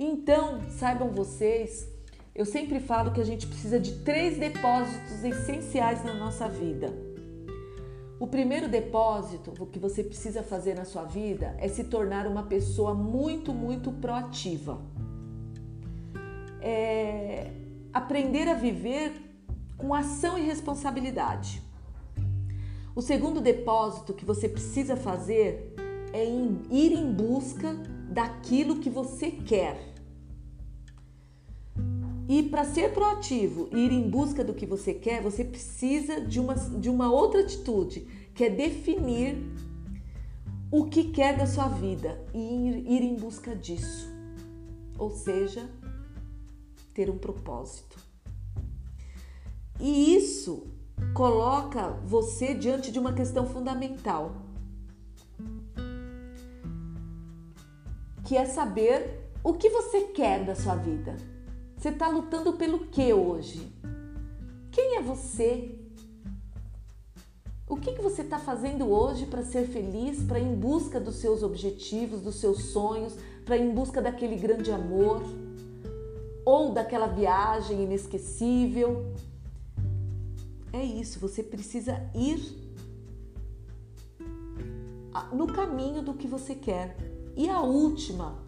Então, 0.00 0.60
saibam 0.70 1.12
vocês, 1.12 1.88
eu 2.34 2.44
sempre 2.44 2.80
falo 2.80 3.12
que 3.12 3.20
a 3.20 3.24
gente 3.24 3.46
precisa 3.46 3.78
de 3.78 4.00
três 4.00 4.38
depósitos 4.38 5.22
essenciais 5.22 6.04
na 6.04 6.14
nossa 6.14 6.48
vida. 6.48 7.05
O 8.18 8.26
primeiro 8.26 8.66
depósito 8.66 9.52
que 9.66 9.78
você 9.78 10.02
precisa 10.02 10.42
fazer 10.42 10.74
na 10.74 10.86
sua 10.86 11.04
vida 11.04 11.54
é 11.58 11.68
se 11.68 11.84
tornar 11.84 12.26
uma 12.26 12.44
pessoa 12.44 12.94
muito, 12.94 13.52
muito 13.52 13.92
proativa. 13.92 14.80
É 16.62 17.50
aprender 17.92 18.48
a 18.48 18.54
viver 18.54 19.12
com 19.76 19.92
ação 19.92 20.38
e 20.38 20.42
responsabilidade. 20.42 21.62
O 22.94 23.02
segundo 23.02 23.40
depósito 23.42 24.14
que 24.14 24.24
você 24.24 24.48
precisa 24.48 24.96
fazer 24.96 25.74
é 26.14 26.24
ir 26.24 26.92
em 26.92 27.12
busca 27.12 27.74
daquilo 28.10 28.80
que 28.80 28.88
você 28.88 29.30
quer. 29.30 29.95
E 32.28 32.42
para 32.42 32.64
ser 32.64 32.92
proativo 32.92 33.68
e 33.72 33.78
ir 33.86 33.92
em 33.92 34.10
busca 34.10 34.42
do 34.42 34.52
que 34.52 34.66
você 34.66 34.92
quer, 34.92 35.22
você 35.22 35.44
precisa 35.44 36.20
de 36.20 36.40
uma, 36.40 36.54
de 36.54 36.90
uma 36.90 37.10
outra 37.10 37.40
atitude, 37.40 38.00
que 38.34 38.44
é 38.44 38.50
definir 38.50 39.36
o 40.70 40.86
que 40.86 41.04
quer 41.12 41.36
da 41.36 41.46
sua 41.46 41.68
vida 41.68 42.20
e 42.34 42.38
ir, 42.38 42.90
ir 42.90 43.02
em 43.02 43.14
busca 43.14 43.54
disso. 43.54 44.08
Ou 44.98 45.10
seja, 45.10 45.70
ter 46.92 47.08
um 47.08 47.18
propósito. 47.18 47.96
E 49.78 50.16
isso 50.16 50.66
coloca 51.14 51.90
você 52.04 52.54
diante 52.54 52.90
de 52.90 52.98
uma 52.98 53.12
questão 53.12 53.46
fundamental, 53.46 54.34
que 58.24 58.36
é 58.36 58.44
saber 58.46 59.30
o 59.44 59.54
que 59.54 59.70
você 59.70 60.06
quer 60.06 60.44
da 60.44 60.56
sua 60.56 60.74
vida. 60.74 61.35
Você 61.86 61.92
está 61.92 62.08
lutando 62.08 62.52
pelo 62.54 62.80
que 62.86 63.12
hoje? 63.12 63.72
Quem 64.72 64.96
é 64.96 65.02
você? 65.02 65.78
O 67.68 67.76
que, 67.76 67.92
que 67.92 68.02
você 68.02 68.22
está 68.22 68.40
fazendo 68.40 68.90
hoje 68.90 69.24
para 69.24 69.44
ser 69.44 69.68
feliz, 69.68 70.20
para 70.24 70.40
ir 70.40 70.48
em 70.48 70.56
busca 70.56 70.98
dos 70.98 71.14
seus 71.14 71.44
objetivos, 71.44 72.20
dos 72.20 72.40
seus 72.40 72.60
sonhos, 72.72 73.14
para 73.44 73.56
ir 73.56 73.70
em 73.70 73.72
busca 73.72 74.02
daquele 74.02 74.34
grande 74.34 74.72
amor 74.72 75.22
ou 76.44 76.72
daquela 76.72 77.06
viagem 77.06 77.84
inesquecível? 77.84 79.14
É 80.72 80.82
isso, 80.84 81.20
você 81.20 81.40
precisa 81.40 82.02
ir 82.16 82.40
no 85.32 85.46
caminho 85.46 86.02
do 86.02 86.14
que 86.14 86.26
você 86.26 86.52
quer. 86.56 86.96
E 87.36 87.48
a 87.48 87.60
última, 87.60 88.44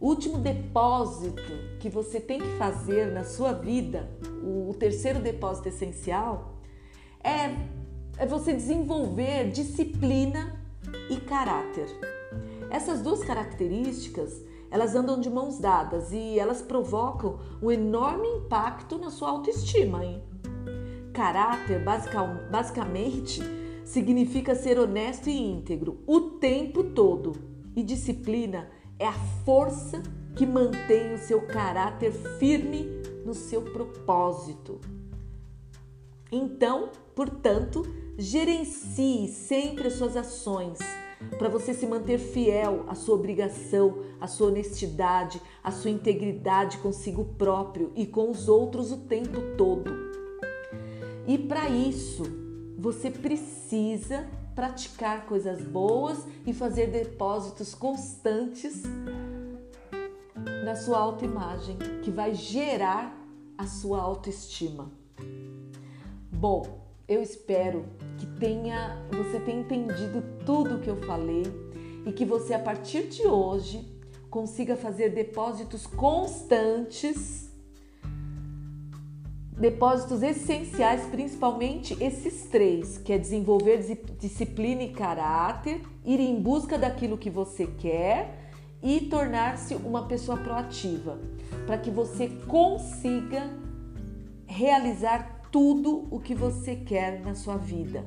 o 0.00 0.08
último 0.08 0.38
depósito 0.38 1.52
que 1.80 1.88
você 1.88 2.20
tem 2.20 2.40
que 2.40 2.56
fazer 2.58 3.12
na 3.12 3.24
sua 3.24 3.52
vida, 3.52 4.10
o 4.42 4.74
terceiro 4.78 5.20
depósito 5.20 5.68
essencial, 5.68 6.54
é, 7.22 7.54
é 8.18 8.26
você 8.26 8.52
desenvolver 8.52 9.50
disciplina 9.50 10.60
e 11.08 11.16
caráter. 11.16 11.88
Essas 12.70 13.02
duas 13.02 13.22
características, 13.22 14.42
elas 14.70 14.94
andam 14.94 15.20
de 15.20 15.30
mãos 15.30 15.58
dadas 15.58 16.12
e 16.12 16.38
elas 16.38 16.60
provocam 16.60 17.38
um 17.62 17.70
enorme 17.70 18.26
impacto 18.26 18.98
na 18.98 19.10
sua 19.10 19.30
autoestima. 19.30 20.04
Hein? 20.04 20.22
Caráter, 21.12 21.80
basicamente, 22.50 23.40
significa 23.84 24.54
ser 24.54 24.78
honesto 24.78 25.30
e 25.30 25.38
íntegro 25.38 26.02
o 26.06 26.20
tempo 26.20 26.82
todo. 26.82 27.32
E 27.76 27.82
disciplina 27.82 28.68
é 28.98 29.06
a 29.06 29.12
força 29.44 30.02
que 30.36 30.46
mantém 30.46 31.14
o 31.14 31.18
seu 31.18 31.42
caráter 31.42 32.12
firme 32.38 33.02
no 33.24 33.34
seu 33.34 33.62
propósito. 33.62 34.80
Então, 36.30 36.90
portanto, 37.14 37.82
gerencie 38.18 39.28
sempre 39.28 39.88
as 39.88 39.94
suas 39.94 40.16
ações 40.16 40.78
para 41.38 41.48
você 41.48 41.72
se 41.72 41.86
manter 41.86 42.18
fiel 42.18 42.84
à 42.88 42.94
sua 42.94 43.14
obrigação, 43.14 44.02
à 44.20 44.26
sua 44.26 44.48
honestidade, 44.48 45.40
à 45.62 45.70
sua 45.70 45.90
integridade 45.90 46.78
consigo 46.78 47.24
próprio 47.24 47.92
e 47.94 48.06
com 48.06 48.30
os 48.30 48.48
outros 48.48 48.92
o 48.92 48.98
tempo 48.98 49.40
todo. 49.56 49.90
E 51.26 51.38
para 51.38 51.68
isso, 51.68 52.24
você 52.76 53.10
precisa 53.10 54.28
praticar 54.54 55.26
coisas 55.26 55.62
boas 55.62 56.26
e 56.46 56.52
fazer 56.52 56.88
depósitos 56.88 57.74
constantes 57.74 58.82
na 60.64 60.74
sua 60.76 60.98
autoimagem, 60.98 61.76
que 62.02 62.10
vai 62.10 62.34
gerar 62.34 63.14
a 63.56 63.66
sua 63.66 64.00
autoestima. 64.00 64.90
Bom, 66.30 66.84
eu 67.06 67.22
espero 67.22 67.84
que 68.18 68.26
tenha 68.38 69.06
você 69.10 69.38
tenha 69.40 69.60
entendido 69.60 70.22
tudo 70.44 70.76
o 70.76 70.80
que 70.80 70.88
eu 70.88 70.96
falei 71.02 71.44
e 72.06 72.12
que 72.12 72.24
você 72.24 72.54
a 72.54 72.58
partir 72.58 73.08
de 73.08 73.26
hoje 73.26 73.86
consiga 74.30 74.76
fazer 74.76 75.10
depósitos 75.10 75.86
constantes 75.86 77.53
depósitos 79.56 80.22
essenciais, 80.22 81.06
principalmente 81.06 81.96
esses 82.02 82.46
três, 82.46 82.98
que 82.98 83.12
é 83.12 83.18
desenvolver 83.18 83.78
disciplina 84.18 84.82
e 84.82 84.90
caráter, 84.90 85.80
ir 86.04 86.18
em 86.18 86.40
busca 86.40 86.76
daquilo 86.76 87.16
que 87.16 87.30
você 87.30 87.66
quer 87.66 88.50
e 88.82 89.02
tornar-se 89.02 89.74
uma 89.76 90.06
pessoa 90.06 90.36
proativa, 90.36 91.18
para 91.66 91.78
que 91.78 91.90
você 91.90 92.28
consiga 92.46 93.48
realizar 94.46 95.42
tudo 95.50 96.08
o 96.10 96.18
que 96.18 96.34
você 96.34 96.74
quer 96.74 97.20
na 97.20 97.34
sua 97.34 97.56
vida. 97.56 98.04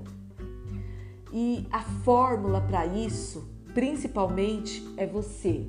E 1.31 1.65
a 1.71 1.79
fórmula 1.79 2.61
para 2.61 2.85
isso, 2.85 3.49
principalmente, 3.73 4.85
é 4.97 5.07
você, 5.07 5.65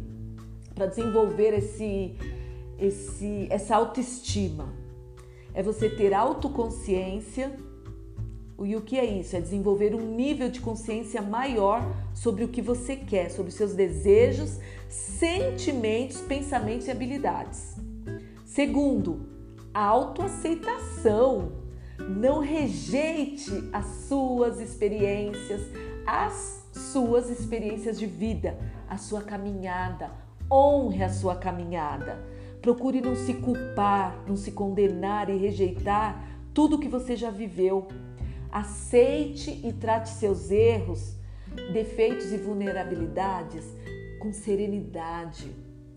para 0.74 0.86
desenvolver 0.86 1.54
esse, 1.54 2.16
esse, 2.78 3.46
essa 3.48 3.76
autoestima 3.76 4.87
é 5.58 5.62
você 5.62 5.90
ter 5.90 6.14
autoconsciência. 6.14 7.50
E 8.62 8.76
o 8.76 8.80
que 8.80 8.96
é 8.96 9.04
isso? 9.04 9.34
É 9.34 9.40
desenvolver 9.40 9.92
um 9.92 10.14
nível 10.14 10.48
de 10.48 10.60
consciência 10.60 11.20
maior 11.20 11.82
sobre 12.14 12.44
o 12.44 12.48
que 12.48 12.62
você 12.62 12.94
quer, 12.94 13.28
sobre 13.28 13.48
os 13.48 13.56
seus 13.56 13.74
desejos, 13.74 14.60
sentimentos, 14.88 16.20
pensamentos 16.20 16.86
e 16.86 16.92
habilidades. 16.92 17.74
Segundo, 18.46 19.28
autoaceitação. 19.74 21.50
Não 22.08 22.38
rejeite 22.38 23.68
as 23.72 23.84
suas 24.06 24.60
experiências, 24.60 25.62
as 26.06 26.68
suas 26.72 27.28
experiências 27.28 27.98
de 27.98 28.06
vida, 28.06 28.56
a 28.88 28.96
sua 28.96 29.22
caminhada. 29.22 30.12
Honre 30.48 31.02
a 31.02 31.08
sua 31.08 31.34
caminhada. 31.34 32.16
Procure 32.60 33.00
não 33.00 33.14
se 33.14 33.34
culpar, 33.34 34.24
não 34.26 34.36
se 34.36 34.52
condenar 34.52 35.30
e 35.30 35.36
rejeitar 35.36 36.28
tudo 36.52 36.78
que 36.78 36.88
você 36.88 37.16
já 37.16 37.30
viveu. 37.30 37.88
Aceite 38.50 39.60
e 39.64 39.72
trate 39.72 40.10
seus 40.10 40.50
erros, 40.50 41.14
defeitos 41.72 42.32
e 42.32 42.36
vulnerabilidades 42.36 43.64
com 44.18 44.32
serenidade, 44.32 45.54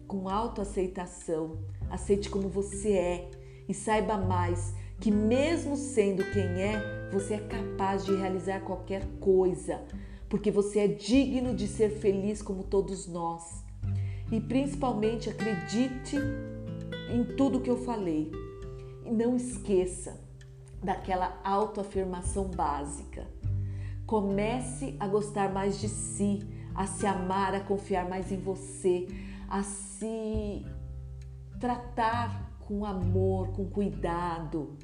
com 0.07 0.29
autoaceitação. 0.29 1.57
Aceite 1.89 2.29
como 2.29 2.47
você 2.47 2.91
é 2.93 3.31
e 3.67 3.73
saiba 3.73 4.17
mais 4.17 4.73
que, 4.99 5.09
mesmo 5.09 5.75
sendo 5.75 6.23
quem 6.31 6.43
é, 6.43 7.09
você 7.11 7.33
é 7.33 7.39
capaz 7.39 8.05
de 8.05 8.15
realizar 8.15 8.61
qualquer 8.61 9.05
coisa, 9.19 9.81
porque 10.29 10.51
você 10.51 10.79
é 10.81 10.87
digno 10.87 11.55
de 11.55 11.67
ser 11.67 11.89
feliz 11.89 12.41
como 12.41 12.63
todos 12.63 13.07
nós. 13.07 13.60
E 14.31 14.39
principalmente 14.39 15.29
acredite 15.29 16.15
em 17.13 17.23
tudo 17.35 17.59
que 17.59 17.69
eu 17.69 17.77
falei. 17.77 18.31
E 19.05 19.11
não 19.11 19.35
esqueça 19.35 20.19
daquela 20.81 21.39
autoafirmação 21.43 22.45
básica. 22.45 23.27
Comece 24.05 24.95
a 24.99 25.07
gostar 25.07 25.51
mais 25.51 25.79
de 25.79 25.89
si, 25.89 26.39
a 26.73 26.87
se 26.87 27.05
amar, 27.05 27.53
a 27.53 27.59
confiar 27.59 28.07
mais 28.07 28.31
em 28.31 28.37
você, 28.37 29.07
a 29.49 29.63
se 29.63 30.65
tratar 31.59 32.57
com 32.61 32.85
amor, 32.85 33.49
com 33.49 33.65
cuidado. 33.65 34.77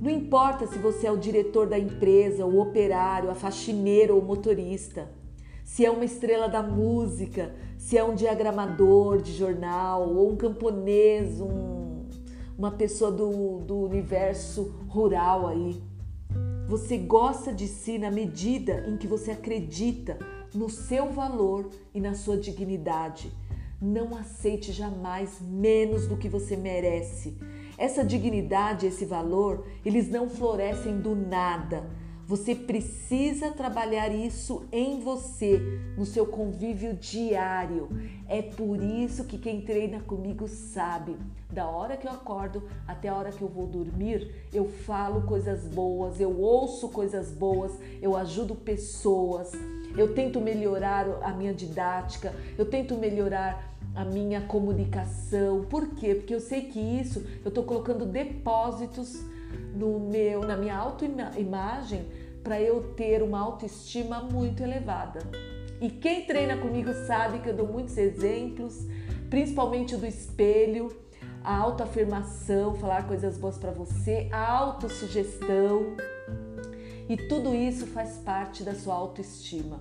Não 0.00 0.10
importa 0.10 0.66
se 0.66 0.78
você 0.78 1.06
é 1.06 1.12
o 1.12 1.18
diretor 1.18 1.68
da 1.68 1.78
empresa, 1.78 2.46
o 2.46 2.58
operário, 2.58 3.30
a 3.30 3.34
faxineira 3.34 4.14
ou 4.14 4.20
o 4.20 4.24
motorista 4.24 5.20
se 5.70 5.86
é 5.86 5.90
uma 5.90 6.04
estrela 6.04 6.48
da 6.48 6.64
música, 6.64 7.54
se 7.80 7.96
é 7.96 8.04
um 8.04 8.14
diagramador 8.14 9.22
de 9.22 9.32
jornal 9.32 10.06
ou 10.06 10.30
um 10.30 10.36
camponês, 10.36 11.40
um, 11.40 12.04
uma 12.56 12.70
pessoa 12.70 13.10
do, 13.10 13.60
do 13.60 13.78
universo 13.78 14.84
rural 14.86 15.48
aí. 15.48 15.82
Você 16.68 16.98
gosta 16.98 17.54
de 17.54 17.66
si 17.66 17.96
na 17.96 18.10
medida 18.10 18.84
em 18.86 18.98
que 18.98 19.06
você 19.06 19.30
acredita 19.30 20.18
no 20.54 20.68
seu 20.68 21.10
valor 21.10 21.70
e 21.94 22.00
na 22.02 22.12
sua 22.12 22.36
dignidade. 22.36 23.32
Não 23.80 24.14
aceite 24.14 24.72
jamais 24.72 25.40
menos 25.40 26.06
do 26.06 26.18
que 26.18 26.28
você 26.28 26.58
merece. 26.58 27.38
Essa 27.78 28.04
dignidade, 28.04 28.86
esse 28.86 29.06
valor, 29.06 29.64
eles 29.86 30.10
não 30.10 30.28
florescem 30.28 31.00
do 31.00 31.16
nada 31.16 31.88
você 32.30 32.54
precisa 32.54 33.50
trabalhar 33.50 34.08
isso 34.14 34.62
em 34.70 35.00
você, 35.00 35.60
no 35.98 36.06
seu 36.06 36.24
convívio 36.24 36.94
diário. 36.94 37.88
É 38.28 38.40
por 38.40 38.80
isso 38.80 39.24
que 39.24 39.36
quem 39.36 39.62
treina 39.62 39.98
comigo 39.98 40.46
sabe. 40.46 41.16
Da 41.52 41.66
hora 41.66 41.96
que 41.96 42.06
eu 42.06 42.12
acordo 42.12 42.62
até 42.86 43.08
a 43.08 43.16
hora 43.16 43.32
que 43.32 43.42
eu 43.42 43.48
vou 43.48 43.66
dormir, 43.66 44.32
eu 44.52 44.68
falo 44.68 45.22
coisas 45.22 45.64
boas, 45.64 46.20
eu 46.20 46.38
ouço 46.38 46.90
coisas 46.90 47.32
boas, 47.32 47.72
eu 48.00 48.16
ajudo 48.16 48.54
pessoas, 48.54 49.50
eu 49.96 50.14
tento 50.14 50.40
melhorar 50.40 51.08
a 51.22 51.32
minha 51.32 51.52
didática, 51.52 52.32
eu 52.56 52.64
tento 52.64 52.94
melhorar 52.94 53.74
a 53.92 54.04
minha 54.04 54.42
comunicação. 54.42 55.64
Por 55.64 55.96
quê? 55.96 56.14
Porque 56.14 56.32
eu 56.32 56.40
sei 56.40 56.60
que 56.66 56.78
isso 56.78 57.26
eu 57.44 57.48
estou 57.48 57.64
colocando 57.64 58.06
depósitos 58.06 59.20
no 59.74 59.98
meu, 59.98 60.42
na 60.42 60.56
minha 60.56 60.76
autoimagem 60.76 62.19
para 62.42 62.60
eu 62.60 62.94
ter 62.94 63.22
uma 63.22 63.40
autoestima 63.40 64.22
muito 64.22 64.62
elevada. 64.62 65.20
E 65.80 65.88
quem 65.88 66.26
treina 66.26 66.56
comigo 66.56 66.92
sabe 67.06 67.38
que 67.38 67.48
eu 67.48 67.56
dou 67.56 67.66
muitos 67.66 67.96
exemplos, 67.96 68.86
principalmente 69.28 69.96
do 69.96 70.06
espelho, 70.06 70.94
a 71.42 71.56
autoafirmação, 71.56 72.74
falar 72.74 73.06
coisas 73.06 73.38
boas 73.38 73.56
para 73.56 73.70
você, 73.70 74.28
a 74.30 74.50
autossugestão. 74.50 75.96
E 77.08 77.16
tudo 77.16 77.54
isso 77.54 77.86
faz 77.86 78.18
parte 78.18 78.62
da 78.62 78.74
sua 78.74 78.94
autoestima. 78.94 79.80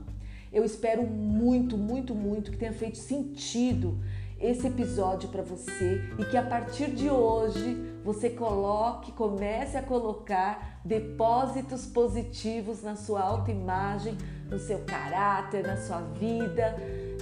Eu 0.51 0.63
espero 0.63 1.03
muito, 1.03 1.77
muito, 1.77 2.15
muito 2.15 2.49
que 2.51 2.57
tenha 2.57 2.73
feito 2.73 2.97
sentido 2.97 3.99
esse 4.39 4.67
episódio 4.67 5.29
para 5.29 5.41
você 5.41 6.01
e 6.17 6.25
que 6.25 6.37
a 6.37 6.43
partir 6.43 6.91
de 6.91 7.09
hoje 7.09 7.75
você 8.03 8.29
coloque, 8.29 9.11
comece 9.11 9.77
a 9.77 9.83
colocar 9.83 10.79
depósitos 10.85 11.85
positivos 11.85 12.81
na 12.81 12.95
sua 12.95 13.21
autoimagem, 13.21 14.17
no 14.49 14.57
seu 14.57 14.79
caráter, 14.79 15.67
na 15.67 15.77
sua 15.77 16.01
vida 16.01 16.75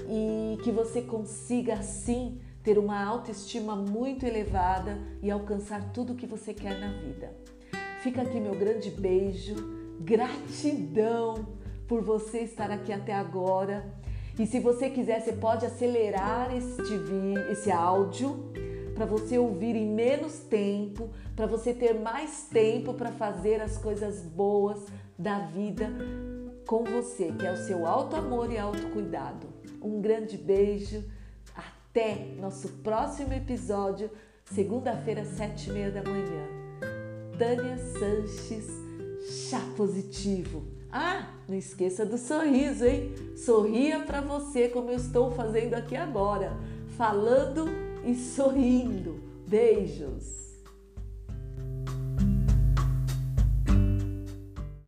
e 0.08 0.58
que 0.64 0.72
você 0.72 1.02
consiga 1.02 1.74
assim 1.74 2.40
ter 2.64 2.78
uma 2.78 3.04
autoestima 3.04 3.76
muito 3.76 4.26
elevada 4.26 5.00
e 5.22 5.32
alcançar 5.32 5.92
tudo 5.92 6.14
o 6.14 6.16
que 6.16 6.28
você 6.28 6.54
quer 6.54 6.80
na 6.80 6.92
vida. 6.92 7.34
Fica 8.02 8.22
aqui 8.22 8.40
meu 8.40 8.56
grande 8.56 8.92
beijo, 8.92 9.56
gratidão 10.00 11.48
por 11.88 12.02
você 12.02 12.40
estar 12.40 12.70
aqui 12.70 12.92
até 12.94 13.14
agora. 13.14 13.97
E 14.40 14.46
se 14.46 14.60
você 14.60 14.90
quiser, 14.90 15.22
você 15.22 15.34
pode 15.34 15.66
acelerar 15.66 16.56
este, 16.56 16.94
esse 17.52 17.72
áudio 17.72 18.52
para 18.94 19.06
você 19.06 19.38
ouvir 19.38 19.76
em 19.76 19.88
menos 19.88 20.40
tempo, 20.40 21.10
para 21.36 21.46
você 21.46 21.74
ter 21.74 21.94
mais 21.94 22.48
tempo 22.52 22.94
para 22.94 23.12
fazer 23.12 23.62
as 23.62 23.78
coisas 23.78 24.22
boas 24.22 24.86
da 25.18 25.40
vida 25.40 25.90
com 26.68 26.84
você, 26.84 27.32
que 27.32 27.46
é 27.46 27.52
o 27.52 27.58
seu 27.58 27.86
alto 27.86 28.16
amor 28.16 28.52
e 28.52 28.58
autocuidado. 28.58 29.48
Um 29.82 30.02
grande 30.02 30.38
beijo, 30.38 31.04
até 31.56 32.16
nosso 32.40 32.68
próximo 32.84 33.34
episódio, 33.34 34.10
segunda-feira, 34.46 35.26
sete 35.26 35.70
e 35.70 35.74
meia 35.74 35.92
da 35.92 36.04
manhã. 36.04 36.48
Tânia 37.38 37.78
Sanches, 37.78 38.68
chá 39.50 39.62
positivo. 39.76 40.64
Ah, 40.92 41.27
não 41.48 41.56
esqueça 41.56 42.06
do 42.06 42.18
sorriso, 42.18 42.86
hein? 42.86 43.14
Sorria 43.36 44.00
para 44.00 44.22
você 44.22 44.68
como 44.68 44.90
eu 44.90 44.98
estou 44.98 45.32
fazendo 45.32 45.76
aqui 45.76 45.96
agora, 45.96 46.58
falando 46.98 47.70
e 48.06 48.14
sorrindo. 48.16 49.20
Beijos. 49.48 50.47